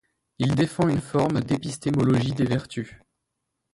[0.39, 2.89] Il défend une forme d'épistémologie des vertus.